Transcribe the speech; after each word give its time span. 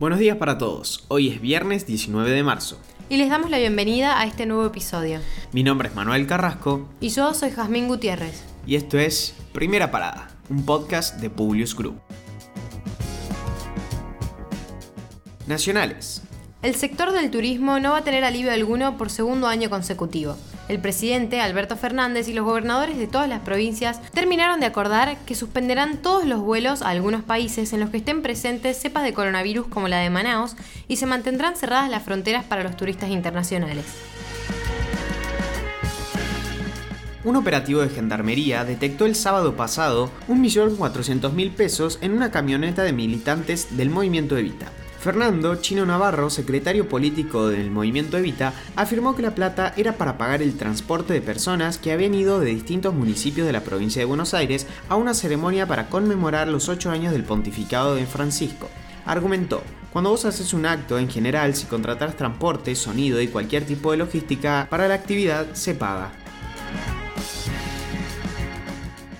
Buenos 0.00 0.20
días 0.20 0.36
para 0.36 0.58
todos. 0.58 1.04
Hoy 1.08 1.28
es 1.28 1.40
viernes 1.40 1.84
19 1.84 2.30
de 2.30 2.44
marzo. 2.44 2.78
Y 3.08 3.16
les 3.16 3.30
damos 3.30 3.50
la 3.50 3.58
bienvenida 3.58 4.20
a 4.20 4.26
este 4.26 4.46
nuevo 4.46 4.64
episodio. 4.64 5.18
Mi 5.50 5.64
nombre 5.64 5.88
es 5.88 5.94
Manuel 5.96 6.24
Carrasco. 6.28 6.88
Y 7.00 7.08
yo 7.08 7.34
soy 7.34 7.50
Jazmín 7.50 7.88
Gutiérrez. 7.88 8.44
Y 8.64 8.76
esto 8.76 8.96
es 8.96 9.34
Primera 9.52 9.90
Parada, 9.90 10.28
un 10.50 10.64
podcast 10.64 11.16
de 11.16 11.30
Publius 11.30 11.74
Group. 11.74 12.00
Nacionales. 15.48 16.22
El 16.62 16.76
sector 16.76 17.10
del 17.10 17.32
turismo 17.32 17.80
no 17.80 17.90
va 17.90 17.96
a 17.98 18.04
tener 18.04 18.22
alivio 18.22 18.52
alguno 18.52 18.96
por 18.98 19.10
segundo 19.10 19.48
año 19.48 19.68
consecutivo. 19.68 20.36
El 20.68 20.80
presidente, 20.80 21.40
Alberto 21.40 21.76
Fernández, 21.76 22.28
y 22.28 22.34
los 22.34 22.44
gobernadores 22.44 22.98
de 22.98 23.06
todas 23.06 23.28
las 23.28 23.40
provincias 23.40 24.02
terminaron 24.12 24.60
de 24.60 24.66
acordar 24.66 25.16
que 25.24 25.34
suspenderán 25.34 25.96
todos 25.98 26.26
los 26.26 26.40
vuelos 26.40 26.82
a 26.82 26.90
algunos 26.90 27.22
países 27.22 27.72
en 27.72 27.80
los 27.80 27.88
que 27.88 27.96
estén 27.96 28.20
presentes 28.20 28.78
cepas 28.78 29.02
de 29.02 29.14
coronavirus 29.14 29.66
como 29.66 29.88
la 29.88 29.98
de 29.98 30.10
Manaos 30.10 30.56
y 30.86 30.96
se 30.96 31.06
mantendrán 31.06 31.56
cerradas 31.56 31.88
las 31.88 32.02
fronteras 32.02 32.44
para 32.44 32.62
los 32.62 32.76
turistas 32.76 33.08
internacionales. 33.08 33.86
Un 37.24 37.36
operativo 37.36 37.80
de 37.80 37.88
gendarmería 37.88 38.64
detectó 38.64 39.06
el 39.06 39.14
sábado 39.14 39.56
pasado 39.56 40.10
1.400.000 40.28 41.52
pesos 41.52 41.98
en 42.02 42.12
una 42.12 42.30
camioneta 42.30 42.82
de 42.82 42.92
militantes 42.92 43.76
del 43.76 43.90
movimiento 43.90 44.36
Evita. 44.36 44.70
Fernando 45.00 45.54
Chino 45.56 45.86
Navarro, 45.86 46.28
secretario 46.28 46.88
político 46.88 47.48
del 47.48 47.70
movimiento 47.70 48.18
Evita, 48.18 48.52
afirmó 48.74 49.14
que 49.14 49.22
la 49.22 49.34
plata 49.34 49.72
era 49.76 49.92
para 49.92 50.18
pagar 50.18 50.42
el 50.42 50.56
transporte 50.56 51.12
de 51.12 51.20
personas 51.20 51.78
que 51.78 51.92
habían 51.92 52.14
ido 52.14 52.40
de 52.40 52.46
distintos 52.46 52.94
municipios 52.94 53.46
de 53.46 53.52
la 53.52 53.62
provincia 53.62 54.00
de 54.00 54.06
Buenos 54.06 54.34
Aires 54.34 54.66
a 54.88 54.96
una 54.96 55.14
ceremonia 55.14 55.68
para 55.68 55.88
conmemorar 55.88 56.48
los 56.48 56.68
ocho 56.68 56.90
años 56.90 57.12
del 57.12 57.22
pontificado 57.22 57.94
de 57.94 58.06
Francisco. 58.06 58.68
Argumentó, 59.06 59.62
cuando 59.92 60.10
vos 60.10 60.24
haces 60.24 60.52
un 60.52 60.66
acto 60.66 60.98
en 60.98 61.08
general, 61.08 61.54
si 61.54 61.66
contratas 61.66 62.16
transporte, 62.16 62.74
sonido 62.74 63.20
y 63.20 63.28
cualquier 63.28 63.64
tipo 63.64 63.92
de 63.92 63.98
logística 63.98 64.66
para 64.68 64.88
la 64.88 64.94
actividad, 64.94 65.54
se 65.54 65.74
paga. 65.74 66.10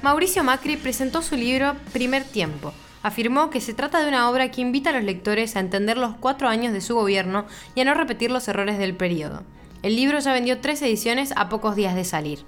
Mauricio 0.03 0.43
Macri 0.43 0.77
presentó 0.77 1.23
su 1.23 1.37
libro 1.37 1.77
Primer 1.93 2.25
Tiempo, 2.25 2.73
afirmó 3.03 3.51
que 3.51 3.61
se 3.61 3.75
trata 3.75 4.03
de 4.03 4.09
una 4.09 4.29
obra 4.31 4.51
que 4.51 4.61
invita 4.61 4.91
a 4.91 4.93
los 4.93 5.05
lectores 5.05 5.57
a 5.57 5.61
entender 5.61 5.97
los 5.97 6.17
cuatro 6.17 6.49
años 6.49 6.73
de 6.73 6.81
su 6.81 6.95
gobierno 6.95 7.47
y 7.75 7.81
a 7.81 7.85
no 7.85 7.95
repetir 7.95 8.31
los 8.31 8.49
errores 8.49 8.79
del 8.79 8.95
periodo. 8.95 9.43
El 9.83 9.97
libro 9.97 10.19
ya 10.19 10.33
vendió 10.33 10.61
tres 10.61 10.83
ediciones 10.83 11.33
a 11.37 11.49
pocos 11.49 11.77
días 11.77 11.95
de 11.95 12.05
salir. 12.05 12.45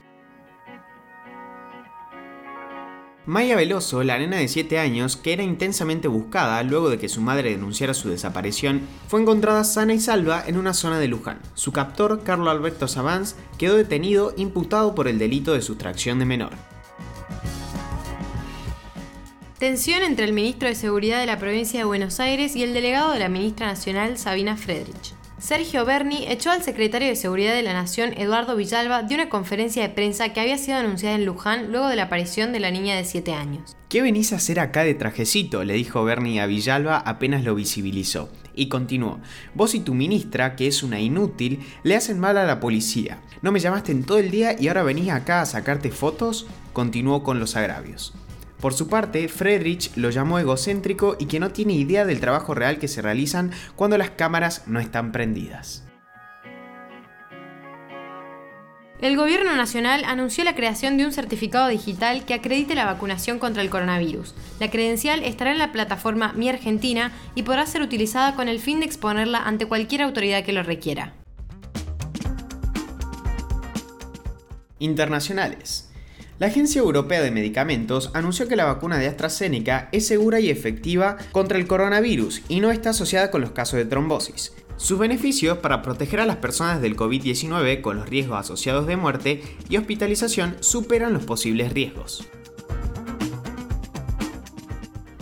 Maya 3.27 3.55
Veloso, 3.55 4.03
la 4.03 4.19
nena 4.19 4.39
de 4.39 4.49
7 4.49 4.79
años, 4.79 5.17
que 5.17 5.33
era 5.33 5.45
intensamente 5.45 6.09
buscada 6.09 6.61
luego 6.65 6.91
de 6.91 6.99
que 6.99 7.09
su 7.09 7.21
madre 7.21 7.51
denunciara 7.51 7.95
su 7.95 8.09
desaparición, 8.09 8.81
fue 9.07 9.21
encontrada 9.21 9.63
sana 9.63 9.95
y 9.95 10.01
salva 10.01 10.43
en 10.45 10.57
una 10.57 10.75
zona 10.75 10.99
de 10.99 11.07
Luján. 11.07 11.39
Su 11.55 11.71
captor, 11.71 12.25
Carlos 12.25 12.49
Alberto 12.49 12.89
Savans, 12.89 13.37
quedó 13.57 13.77
detenido 13.77 14.35
imputado 14.37 14.97
por 14.97 15.07
el 15.07 15.19
delito 15.19 15.53
de 15.53 15.63
sustracción 15.63 16.19
de 16.19 16.25
menor. 16.25 16.51
Tensión 19.61 20.03
entre 20.03 20.25
el 20.25 20.33
ministro 20.33 20.69
de 20.69 20.75
Seguridad 20.75 21.21
de 21.21 21.27
la 21.27 21.39
provincia 21.39 21.79
de 21.79 21.85
Buenos 21.85 22.19
Aires 22.19 22.57
y 22.57 22.63
el 22.63 22.73
delegado 22.73 23.13
de 23.13 23.19
la 23.19 23.29
ministra 23.29 23.67
nacional 23.67 24.17
Sabina 24.17 24.57
Friedrich. 24.57 25.13
Sergio 25.39 25.85
Berni 25.85 26.25
echó 26.29 26.51
al 26.51 26.63
secretario 26.63 27.09
de 27.09 27.15
Seguridad 27.15 27.53
de 27.53 27.63
la 27.63 27.75
Nación, 27.75 28.15
Eduardo 28.17 28.57
Villalba, 28.57 29.03
de 29.03 29.15
una 29.15 29.29
conferencia 29.29 29.83
de 29.83 29.91
prensa 29.91 30.31
que 30.31 30.41
había 30.41 30.57
sido 30.57 30.79
anunciada 30.79 31.15
en 31.15 31.27
Luján 31.27 31.71
luego 31.73 31.89
de 31.89 31.97
la 31.97 32.05
aparición 32.05 32.55
de 32.55 32.61
la 32.61 32.71
niña 32.71 32.97
de 32.97 33.05
7 33.05 33.35
años. 33.35 33.77
¿Qué 33.91 34.01
venís 34.01 34.33
a 34.33 34.37
hacer 34.37 34.61
acá 34.61 34.83
de 34.83 34.95
trajecito? 34.95 35.63
le 35.63 35.75
dijo 35.75 36.03
Berni 36.05 36.41
a 36.41 36.47
Villalba 36.47 36.97
apenas 36.97 37.45
lo 37.45 37.55
visibilizó. 37.55 38.31
Y 38.55 38.71
continuó, 38.71 39.21
vos 39.55 39.75
y 39.75 39.81
tu 39.81 39.93
ministra, 39.93 40.57
que 40.57 40.69
es 40.69 40.83
una 40.83 41.01
inútil, 41.01 41.61
le 41.83 41.97
hacen 41.97 42.19
mal 42.19 42.39
a 42.39 42.47
la 42.47 42.61
policía. 42.61 43.19
¿No 43.43 43.53
me 43.53 43.61
llamaste 43.61 43.93
en 43.93 44.05
todo 44.05 44.17
el 44.21 44.31
día 44.31 44.59
y 44.59 44.69
ahora 44.69 44.85
venís 44.85 45.11
acá 45.11 45.43
a 45.43 45.47
sacarte 45.47 45.91
fotos? 45.91 46.47
Continuó 46.73 47.23
con 47.23 47.39
los 47.39 47.57
agravios. 47.57 48.15
Por 48.61 48.75
su 48.75 48.89
parte, 48.89 49.29
Friedrich 49.29 49.97
lo 49.97 50.11
llamó 50.11 50.39
egocéntrico 50.39 51.17
y 51.19 51.27
que 51.27 51.41
no 51.41 51.51
tiene 51.51 51.73
idea 51.73 52.05
del 52.05 52.21
trabajo 52.21 52.55
real 52.55 52.79
que 52.79 52.89
se 52.89 53.01
realizan 53.01 53.53
cuando 53.75 53.97
las 53.97 54.11
cámaras 54.11 54.65
no 54.67 54.81
están 54.81 55.13
prendidas. 55.13 55.85
El 59.01 59.17
Gobierno 59.17 59.57
Nacional 59.57 60.05
anunció 60.05 60.45
la 60.45 60.55
creación 60.55 60.99
de 60.99 61.07
un 61.07 61.13
certificado 61.13 61.69
digital 61.69 62.27
que 62.27 62.35
acredite 62.35 62.75
la 62.75 62.85
vacunación 62.85 63.39
contra 63.39 63.63
el 63.63 63.71
coronavirus. 63.71 64.35
La 64.59 64.71
credencial 64.71 65.25
estará 65.25 65.53
en 65.53 65.59
la 65.59 65.73
plataforma 65.73 66.35
Mi 66.35 66.51
Argentina 66.51 67.13
y 67.35 67.45
podrá 67.45 67.65
ser 67.65 67.81
utilizada 67.81 68.35
con 68.35 68.47
el 68.47 68.61
fin 68.61 68.81
de 68.81 68.85
exponerla 68.85 69.39
ante 69.39 69.65
cualquier 69.65 70.03
autoridad 70.03 70.45
que 70.45 70.53
lo 70.53 70.63
requiera. 70.63 71.15
Internacionales. 74.79 75.90
La 76.41 76.47
Agencia 76.47 76.79
Europea 76.79 77.21
de 77.21 77.31
Medicamentos 77.31 78.11
anunció 78.15 78.49
que 78.49 78.57
la 78.57 78.65
vacuna 78.65 78.97
de 78.97 79.07
AstraZeneca 79.07 79.91
es 79.93 80.07
segura 80.07 80.41
y 80.41 80.49
efectiva 80.49 81.19
contra 81.33 81.59
el 81.59 81.67
coronavirus 81.67 82.41
y 82.49 82.61
no 82.61 82.71
está 82.71 82.91
asociada 82.91 83.31
con 83.31 83.43
los 83.43 83.51
casos 83.51 83.77
de 83.77 83.85
trombosis. 83.85 84.55
Sus 84.79 84.99
beneficios 84.99 85.59
para 85.59 85.83
proteger 85.83 86.19
a 86.19 86.25
las 86.25 86.37
personas 86.37 86.81
del 86.81 86.97
COVID-19 86.97 87.83
con 87.83 87.99
los 87.99 88.09
riesgos 88.09 88.39
asociados 88.39 88.87
de 88.87 88.97
muerte 88.97 89.43
y 89.69 89.77
hospitalización 89.77 90.57
superan 90.61 91.13
los 91.13 91.25
posibles 91.25 91.75
riesgos. 91.75 92.27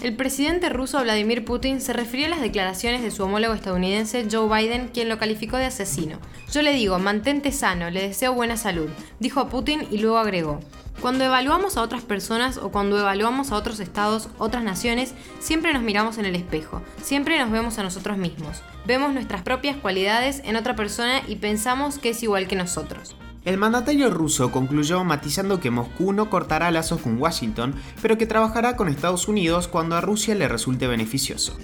El 0.00 0.15
presidente 0.15 0.69
ruso 0.69 1.03
Vladimir 1.03 1.45
Putin 1.45 1.81
se 1.81 1.95
refirió 1.95 2.27
a 2.27 2.31
las 2.31 2.41
declaraciones 2.41 3.03
de 3.03 3.11
su 3.11 3.25
homólogo 3.25 3.55
estadounidense 3.55 4.29
Joe 4.31 4.47
Biden, 4.47 4.91
quien 4.95 5.09
lo 5.09 5.19
calificó 5.19 5.56
de 5.56 5.65
asesino. 5.65 6.21
Yo 6.53 6.62
le 6.62 6.73
digo, 6.73 7.00
mantente 7.00 7.50
sano, 7.50 7.91
le 7.91 8.03
deseo 8.06 8.33
buena 8.35 8.56
salud, 8.56 8.89
dijo 9.19 9.49
Putin 9.49 9.89
y 9.91 9.99
luego 9.99 10.19
agregó, 10.19 10.61
cuando 11.00 11.25
evaluamos 11.25 11.76
a 11.76 11.82
otras 11.82 12.03
personas 12.03 12.59
o 12.59 12.70
cuando 12.70 12.98
evaluamos 12.98 13.53
a 13.53 13.56
otros 13.56 13.81
estados, 13.81 14.28
otras 14.38 14.64
naciones, 14.64 15.14
siempre 15.38 15.72
nos 15.72 15.82
miramos 15.82 16.19
en 16.19 16.25
el 16.25 16.34
espejo, 16.34 16.82
siempre 17.03 17.38
nos 17.38 17.50
vemos 17.50 17.78
a 17.78 17.82
nosotros 17.82 18.19
mismos. 18.19 18.62
Vemos 18.86 19.12
nuestras 19.12 19.42
propias 19.42 19.76
cualidades 19.76 20.41
en 20.44 20.56
otra 20.56 20.75
persona 20.75 21.22
y 21.26 21.37
pensamos 21.37 21.98
que 21.98 22.10
es 22.10 22.22
igual 22.22 22.48
que 22.48 22.56
nosotros. 22.56 23.16
El 23.44 23.56
mandatario 23.56 24.10
ruso 24.10 24.50
concluyó 24.50 25.04
matizando 25.04 25.60
que 25.60 25.70
Moscú 25.70 26.12
no 26.12 26.28
cortará 26.28 26.70
lazos 26.70 27.00
con 27.00 27.19
Washington, 27.19 27.75
pero 28.03 28.19
que 28.19 28.26
trabajará 28.26 28.76
con 28.76 28.88
Estados 28.88 29.28
Unidos 29.28 29.69
cuando 29.69 29.97
a 29.97 30.00
Rusia 30.00 30.34
le 30.34 30.48
resulte 30.48 30.87
beneficioso. 30.87 31.56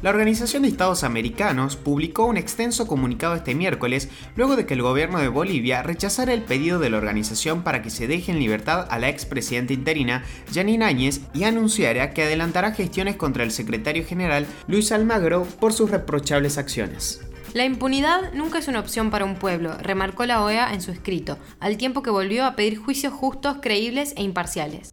La 0.00 0.10
Organización 0.10 0.62
de 0.62 0.68
Estados 0.68 1.02
Americanos 1.02 1.74
publicó 1.74 2.26
un 2.26 2.36
extenso 2.36 2.86
comunicado 2.86 3.34
este 3.34 3.56
miércoles 3.56 4.08
luego 4.36 4.54
de 4.54 4.64
que 4.64 4.74
el 4.74 4.82
gobierno 4.82 5.18
de 5.18 5.26
Bolivia 5.26 5.82
rechazara 5.82 6.32
el 6.32 6.42
pedido 6.42 6.78
de 6.78 6.88
la 6.88 6.98
organización 6.98 7.64
para 7.64 7.82
que 7.82 7.90
se 7.90 8.06
deje 8.06 8.30
en 8.30 8.38
libertad 8.38 8.86
a 8.90 8.98
la 9.00 9.08
expresidenta 9.08 9.72
interina 9.72 10.22
Janine 10.54 10.84
Áñez 10.84 11.22
y 11.34 11.42
anunciara 11.42 12.14
que 12.14 12.22
adelantará 12.22 12.70
gestiones 12.72 13.16
contra 13.16 13.42
el 13.42 13.50
secretario 13.50 14.04
general 14.06 14.46
Luis 14.68 14.92
Almagro 14.92 15.42
por 15.58 15.72
sus 15.72 15.90
reprochables 15.90 16.58
acciones. 16.58 17.20
La 17.54 17.64
impunidad 17.64 18.34
nunca 18.34 18.58
es 18.58 18.68
una 18.68 18.78
opción 18.78 19.10
para 19.10 19.24
un 19.24 19.34
pueblo, 19.34 19.76
remarcó 19.78 20.26
la 20.26 20.44
OEA 20.44 20.74
en 20.74 20.82
su 20.82 20.90
escrito, 20.90 21.38
al 21.60 21.78
tiempo 21.78 22.02
que 22.02 22.10
volvió 22.10 22.44
a 22.44 22.54
pedir 22.54 22.76
juicios 22.76 23.12
justos, 23.12 23.56
creíbles 23.62 24.12
e 24.16 24.22
imparciales. 24.22 24.92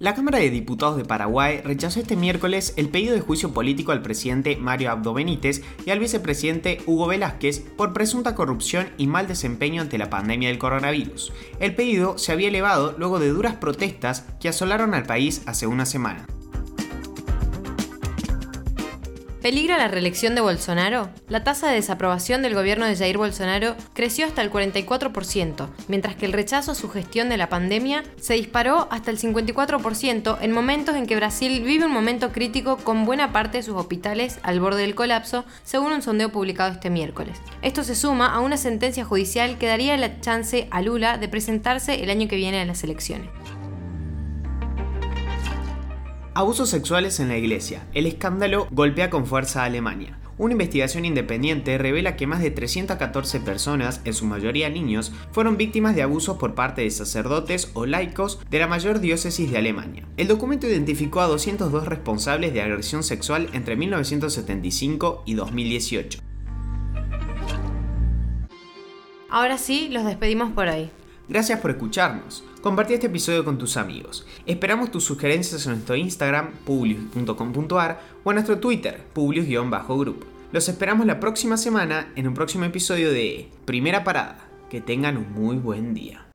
La 0.00 0.14
Cámara 0.14 0.38
de 0.38 0.50
Diputados 0.50 0.96
de 0.96 1.04
Paraguay 1.04 1.60
rechazó 1.64 1.98
este 1.98 2.14
miércoles 2.14 2.72
el 2.76 2.88
pedido 2.88 3.14
de 3.14 3.20
juicio 3.20 3.52
político 3.52 3.90
al 3.90 4.00
presidente 4.00 4.56
Mario 4.56 4.92
Abdo 4.92 5.12
Benítez 5.12 5.62
y 5.84 5.90
al 5.90 5.98
vicepresidente 5.98 6.78
Hugo 6.86 7.08
Velázquez 7.08 7.64
por 7.76 7.92
presunta 7.92 8.36
corrupción 8.36 8.90
y 8.96 9.08
mal 9.08 9.26
desempeño 9.26 9.82
ante 9.82 9.98
la 9.98 10.08
pandemia 10.08 10.50
del 10.50 10.58
coronavirus. 10.58 11.32
El 11.58 11.74
pedido 11.74 12.16
se 12.16 12.30
había 12.30 12.46
elevado 12.46 12.94
luego 12.96 13.18
de 13.18 13.30
duras 13.30 13.56
protestas 13.56 14.24
que 14.38 14.48
asolaron 14.48 14.94
al 14.94 15.02
país 15.02 15.42
hace 15.46 15.66
una 15.66 15.84
semana. 15.84 16.28
¿Peligra 19.48 19.78
la 19.78 19.88
reelección 19.88 20.34
de 20.34 20.42
Bolsonaro? 20.42 21.08
La 21.26 21.42
tasa 21.42 21.68
de 21.68 21.76
desaprobación 21.76 22.42
del 22.42 22.52
gobierno 22.52 22.84
de 22.84 22.94
Jair 22.94 23.16
Bolsonaro 23.16 23.76
creció 23.94 24.26
hasta 24.26 24.42
el 24.42 24.52
44%, 24.52 25.68
mientras 25.88 26.16
que 26.16 26.26
el 26.26 26.34
rechazo 26.34 26.72
a 26.72 26.74
su 26.74 26.90
gestión 26.90 27.30
de 27.30 27.38
la 27.38 27.48
pandemia 27.48 28.02
se 28.20 28.34
disparó 28.34 28.88
hasta 28.90 29.10
el 29.10 29.18
54% 29.18 30.36
en 30.42 30.52
momentos 30.52 30.96
en 30.96 31.06
que 31.06 31.16
Brasil 31.16 31.64
vive 31.64 31.86
un 31.86 31.92
momento 31.92 32.30
crítico 32.30 32.76
con 32.76 33.06
buena 33.06 33.32
parte 33.32 33.56
de 33.56 33.62
sus 33.62 33.76
hospitales 33.76 34.38
al 34.42 34.60
borde 34.60 34.82
del 34.82 34.94
colapso, 34.94 35.46
según 35.64 35.92
un 35.92 36.02
sondeo 36.02 36.30
publicado 36.30 36.72
este 36.72 36.90
miércoles. 36.90 37.38
Esto 37.62 37.84
se 37.84 37.94
suma 37.94 38.34
a 38.34 38.40
una 38.40 38.58
sentencia 38.58 39.06
judicial 39.06 39.56
que 39.56 39.66
daría 39.66 39.96
la 39.96 40.20
chance 40.20 40.68
a 40.70 40.82
Lula 40.82 41.16
de 41.16 41.28
presentarse 41.30 42.04
el 42.04 42.10
año 42.10 42.28
que 42.28 42.36
viene 42.36 42.60
a 42.60 42.66
las 42.66 42.84
elecciones. 42.84 43.30
Abusos 46.38 46.70
sexuales 46.70 47.18
en 47.18 47.26
la 47.26 47.36
iglesia. 47.36 47.84
El 47.94 48.06
escándalo 48.06 48.68
golpea 48.70 49.10
con 49.10 49.26
fuerza 49.26 49.62
a 49.62 49.64
Alemania. 49.64 50.20
Una 50.38 50.52
investigación 50.52 51.04
independiente 51.04 51.76
revela 51.78 52.14
que 52.14 52.28
más 52.28 52.40
de 52.40 52.52
314 52.52 53.40
personas, 53.40 54.00
en 54.04 54.14
su 54.14 54.24
mayoría 54.24 54.70
niños, 54.70 55.10
fueron 55.32 55.56
víctimas 55.56 55.96
de 55.96 56.02
abusos 56.02 56.36
por 56.36 56.54
parte 56.54 56.82
de 56.82 56.92
sacerdotes 56.92 57.72
o 57.74 57.86
laicos 57.86 58.38
de 58.50 58.60
la 58.60 58.68
mayor 58.68 59.00
diócesis 59.00 59.50
de 59.50 59.58
Alemania. 59.58 60.06
El 60.16 60.28
documento 60.28 60.68
identificó 60.68 61.22
a 61.22 61.26
202 61.26 61.88
responsables 61.88 62.52
de 62.54 62.62
agresión 62.62 63.02
sexual 63.02 63.48
entre 63.52 63.74
1975 63.74 65.24
y 65.26 65.34
2018. 65.34 66.20
Ahora 69.28 69.58
sí, 69.58 69.88
los 69.90 70.04
despedimos 70.04 70.52
por 70.52 70.68
hoy. 70.68 70.88
Gracias 71.28 71.58
por 71.58 71.72
escucharnos. 71.72 72.44
Compartí 72.62 72.94
este 72.94 73.06
episodio 73.06 73.44
con 73.44 73.56
tus 73.56 73.76
amigos. 73.76 74.26
Esperamos 74.44 74.90
tus 74.90 75.04
sugerencias 75.04 75.64
en 75.66 75.72
nuestro 75.72 75.94
Instagram, 75.94 76.50
publius.com.ar 76.64 78.00
o 78.24 78.30
en 78.30 78.34
nuestro 78.34 78.58
Twitter, 78.58 79.00
publius-group. 79.12 80.24
Los 80.50 80.68
esperamos 80.68 81.06
la 81.06 81.20
próxima 81.20 81.56
semana 81.56 82.12
en 82.16 82.26
un 82.26 82.34
próximo 82.34 82.64
episodio 82.64 83.12
de 83.12 83.48
Primera 83.64 84.02
Parada. 84.02 84.48
Que 84.70 84.80
tengan 84.80 85.16
un 85.16 85.32
muy 85.32 85.56
buen 85.56 85.94
día. 85.94 86.27